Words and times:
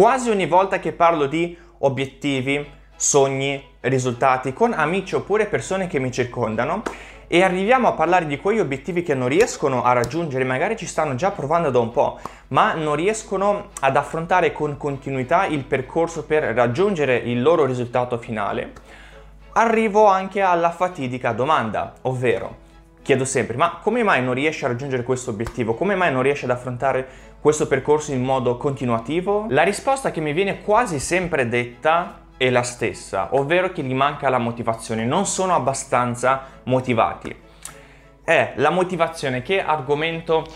Quasi 0.00 0.30
ogni 0.30 0.46
volta 0.46 0.78
che 0.78 0.92
parlo 0.92 1.26
di 1.26 1.54
obiettivi, 1.80 2.66
sogni, 2.96 3.62
risultati 3.80 4.54
con 4.54 4.72
amici 4.72 5.14
oppure 5.14 5.44
persone 5.44 5.88
che 5.88 5.98
mi 5.98 6.10
circondano 6.10 6.80
e 7.26 7.42
arriviamo 7.42 7.86
a 7.86 7.92
parlare 7.92 8.26
di 8.26 8.38
quegli 8.38 8.60
obiettivi 8.60 9.02
che 9.02 9.12
non 9.12 9.28
riescono 9.28 9.84
a 9.84 9.92
raggiungere, 9.92 10.44
magari 10.44 10.78
ci 10.78 10.86
stanno 10.86 11.16
già 11.16 11.32
provando 11.32 11.68
da 11.68 11.80
un 11.80 11.90
po', 11.90 12.18
ma 12.48 12.72
non 12.72 12.94
riescono 12.94 13.72
ad 13.80 13.94
affrontare 13.94 14.52
con 14.52 14.78
continuità 14.78 15.44
il 15.44 15.64
percorso 15.64 16.24
per 16.24 16.44
raggiungere 16.44 17.16
il 17.16 17.42
loro 17.42 17.66
risultato 17.66 18.16
finale, 18.16 18.72
arrivo 19.52 20.06
anche 20.06 20.40
alla 20.40 20.70
fatidica 20.70 21.32
domanda, 21.32 21.92
ovvero 22.00 22.68
chiedo 23.02 23.24
sempre, 23.24 23.56
ma 23.56 23.78
come 23.82 24.02
mai 24.02 24.22
non 24.22 24.34
riesci 24.34 24.64
a 24.64 24.68
raggiungere 24.68 25.02
questo 25.02 25.30
obiettivo? 25.30 25.74
Come 25.74 25.94
mai 25.94 26.12
non 26.12 26.22
riesci 26.22 26.44
ad 26.44 26.50
affrontare 26.50 27.06
questo 27.40 27.66
percorso 27.66 28.12
in 28.12 28.22
modo 28.22 28.56
continuativo? 28.56 29.46
La 29.48 29.62
risposta 29.62 30.10
che 30.10 30.20
mi 30.20 30.32
viene 30.32 30.60
quasi 30.62 30.98
sempre 30.98 31.48
detta 31.48 32.20
è 32.36 32.48
la 32.50 32.62
stessa, 32.62 33.28
ovvero 33.32 33.70
che 33.70 33.82
gli 33.82 33.94
manca 33.94 34.28
la 34.28 34.38
motivazione, 34.38 35.04
non 35.04 35.26
sono 35.26 35.54
abbastanza 35.54 36.46
motivati. 36.64 37.34
È 38.22 38.52
la 38.56 38.70
motivazione 38.70 39.42
che 39.42 39.62
argomento 39.62 40.46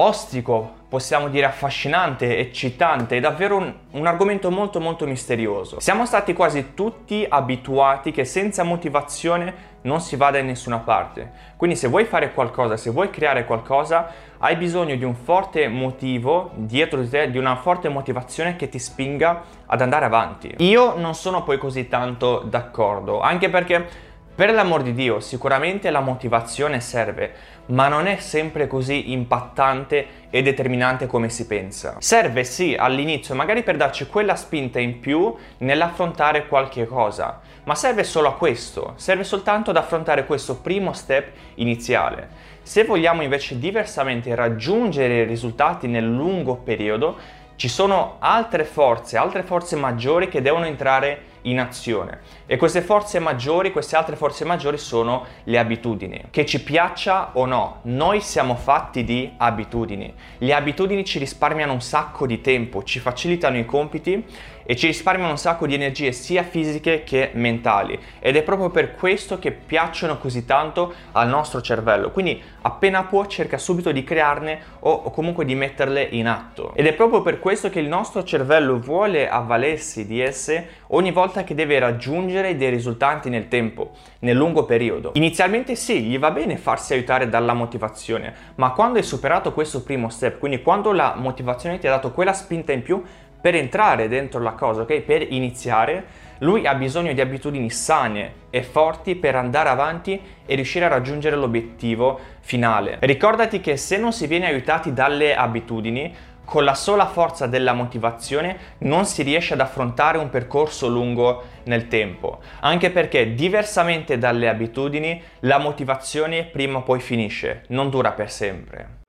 ostico, 0.00 0.74
possiamo 0.88 1.28
dire 1.28 1.46
affascinante, 1.46 2.38
eccitante, 2.38 3.16
è 3.16 3.20
davvero 3.20 3.56
un, 3.56 3.72
un, 3.92 4.06
argomento 4.06 4.50
molto 4.50 4.80
molto 4.80 5.06
misterioso. 5.06 5.80
Siamo 5.80 6.06
stati 6.06 6.32
quasi 6.32 6.74
tutti 6.74 7.26
abituati 7.28 8.12
che 8.12 8.24
senza 8.24 8.62
motivazione 8.62 9.76
non 9.82 10.00
si 10.00 10.16
vada 10.16 10.38
in 10.38 10.46
nessuna 10.46 10.78
parte. 10.78 11.30
Quindi 11.56 11.74
se 11.76 11.88
vuoi 11.88 12.04
fare 12.04 12.32
qualcosa, 12.32 12.76
se 12.76 12.90
vuoi 12.90 13.10
creare 13.10 13.44
qualcosa, 13.44 14.08
hai 14.38 14.54
bisogno 14.56 14.94
di 14.94 15.04
un 15.04 15.14
forte 15.14 15.66
motivo 15.66 16.52
dietro 16.54 17.00
di 17.00 17.08
te, 17.08 17.30
di 17.30 17.38
una 17.38 17.56
forte 17.56 17.88
motivazione 17.88 18.54
che 18.54 18.68
ti 18.68 18.78
spinga 18.78 19.42
ad 19.66 19.80
andare 19.80 20.04
avanti. 20.04 20.54
Io 20.58 20.96
non 20.96 21.14
sono 21.14 21.42
poi 21.42 21.58
così 21.58 21.88
tanto 21.88 22.38
d'accordo, 22.38 23.20
anche 23.20 23.50
perché 23.50 24.06
per 24.38 24.52
l'amor 24.52 24.84
di 24.84 24.94
Dio, 24.94 25.18
sicuramente 25.18 25.90
la 25.90 25.98
motivazione 25.98 26.78
serve, 26.78 27.32
ma 27.66 27.88
non 27.88 28.06
è 28.06 28.18
sempre 28.18 28.68
così 28.68 29.10
impattante 29.10 30.06
e 30.30 30.42
determinante 30.42 31.08
come 31.08 31.28
si 31.28 31.44
pensa. 31.48 31.96
Serve 31.98 32.44
sì 32.44 32.76
all'inizio, 32.78 33.34
magari 33.34 33.64
per 33.64 33.76
darci 33.76 34.06
quella 34.06 34.36
spinta 34.36 34.78
in 34.78 35.00
più 35.00 35.34
nell'affrontare 35.58 36.46
qualche 36.46 36.86
cosa, 36.86 37.40
ma 37.64 37.74
serve 37.74 38.04
solo 38.04 38.28
a 38.28 38.36
questo, 38.36 38.92
serve 38.94 39.24
soltanto 39.24 39.70
ad 39.70 39.76
affrontare 39.76 40.24
questo 40.24 40.60
primo 40.60 40.92
step 40.92 41.32
iniziale. 41.56 42.28
Se 42.62 42.84
vogliamo 42.84 43.22
invece 43.22 43.58
diversamente 43.58 44.36
raggiungere 44.36 45.22
i 45.22 45.26
risultati 45.26 45.88
nel 45.88 46.06
lungo 46.06 46.54
periodo, 46.54 47.16
ci 47.56 47.66
sono 47.66 48.18
altre 48.20 48.62
forze, 48.62 49.16
altre 49.16 49.42
forze 49.42 49.74
maggiori 49.74 50.28
che 50.28 50.40
devono 50.40 50.66
entrare 50.66 51.22
in 51.37 51.37
azione. 51.58 52.20
E 52.46 52.56
queste 52.56 52.80
forze 52.82 53.18
maggiori, 53.18 53.72
queste 53.72 53.96
altre 53.96 54.16
forze 54.16 54.44
maggiori 54.44 54.78
sono 54.78 55.24
le 55.44 55.58
abitudini. 55.58 56.24
Che 56.30 56.44
ci 56.46 56.62
piaccia 56.62 57.30
o 57.34 57.46
no, 57.46 57.80
noi 57.82 58.20
siamo 58.20 58.54
fatti 58.54 59.04
di 59.04 59.32
abitudini. 59.36 60.12
Le 60.38 60.54
abitudini 60.54 61.04
ci 61.04 61.18
risparmiano 61.18 61.72
un 61.72 61.80
sacco 61.80 62.26
di 62.26 62.40
tempo, 62.40 62.82
ci 62.82 62.98
facilitano 62.98 63.58
i 63.58 63.64
compiti 63.64 64.24
e 64.70 64.76
ci 64.76 64.86
risparmiano 64.86 65.30
un 65.30 65.38
sacco 65.38 65.66
di 65.66 65.72
energie 65.72 66.12
sia 66.12 66.42
fisiche 66.42 67.02
che 67.02 67.30
mentali 67.32 67.98
ed 68.18 68.36
è 68.36 68.42
proprio 68.42 68.68
per 68.68 68.94
questo 68.96 69.38
che 69.38 69.50
piacciono 69.50 70.18
così 70.18 70.44
tanto 70.44 70.92
al 71.12 71.26
nostro 71.26 71.62
cervello. 71.62 72.10
Quindi 72.10 72.38
appena 72.60 73.04
può 73.04 73.24
cerca 73.24 73.56
subito 73.56 73.92
di 73.92 74.04
crearne 74.04 74.60
o, 74.80 75.10
comunque 75.10 75.46
di 75.46 75.54
metterle 75.54 76.02
in 76.02 76.28
atto. 76.28 76.72
Ed 76.74 76.84
è 76.84 76.92
proprio 76.92 77.22
per 77.22 77.38
questo 77.38 77.70
che 77.70 77.80
il 77.80 77.88
nostro 77.88 78.22
cervello 78.24 78.78
vuole 78.78 79.26
avvalersi 79.26 80.06
di 80.06 80.20
esse 80.20 80.68
ogni 80.88 81.12
volta 81.28 81.44
che 81.44 81.54
deve 81.54 81.78
raggiungere 81.78 82.56
dei 82.56 82.70
risultati 82.70 83.28
nel 83.28 83.48
tempo, 83.48 83.90
nel 84.20 84.34
lungo 84.34 84.64
periodo. 84.64 85.10
Inizialmente 85.14 85.76
sì, 85.76 86.00
gli 86.00 86.18
va 86.18 86.30
bene 86.30 86.56
farsi 86.56 86.94
aiutare 86.94 87.28
dalla 87.28 87.52
motivazione, 87.52 88.34
ma 88.54 88.72
quando 88.72 88.98
hai 88.98 89.04
superato 89.04 89.52
questo 89.52 89.82
primo 89.82 90.08
step, 90.08 90.38
quindi 90.38 90.62
quando 90.62 90.90
la 90.92 91.14
motivazione 91.16 91.78
ti 91.78 91.86
ha 91.86 91.90
dato 91.90 92.12
quella 92.12 92.32
spinta 92.32 92.72
in 92.72 92.82
più, 92.82 93.02
per 93.40 93.54
entrare 93.54 94.08
dentro 94.08 94.40
la 94.40 94.52
cosa, 94.52 94.80
ok? 94.82 95.00
Per 95.02 95.26
iniziare, 95.30 96.26
lui 96.38 96.66
ha 96.66 96.74
bisogno 96.74 97.12
di 97.12 97.20
abitudini 97.20 97.70
sane 97.70 98.32
e 98.50 98.62
forti 98.62 99.14
per 99.14 99.36
andare 99.36 99.68
avanti 99.68 100.20
e 100.46 100.54
riuscire 100.54 100.86
a 100.86 100.88
raggiungere 100.88 101.36
l'obiettivo 101.36 102.18
finale. 102.40 102.96
Ricordati 103.00 103.60
che 103.60 103.76
se 103.76 103.96
non 103.98 104.12
si 104.12 104.26
viene 104.26 104.46
aiutati 104.46 104.92
dalle 104.92 105.36
abitudini, 105.36 106.12
con 106.48 106.64
la 106.64 106.74
sola 106.74 107.04
forza 107.04 107.46
della 107.46 107.74
motivazione 107.74 108.76
non 108.78 109.04
si 109.04 109.22
riesce 109.22 109.52
ad 109.52 109.60
affrontare 109.60 110.16
un 110.16 110.30
percorso 110.30 110.88
lungo 110.88 111.42
nel 111.64 111.88
tempo, 111.88 112.40
anche 112.60 112.90
perché 112.90 113.34
diversamente 113.34 114.16
dalle 114.16 114.48
abitudini 114.48 115.20
la 115.40 115.58
motivazione 115.58 116.44
prima 116.44 116.78
o 116.78 116.82
poi 116.84 117.00
finisce, 117.00 117.64
non 117.68 117.90
dura 117.90 118.12
per 118.12 118.30
sempre. 118.30 119.07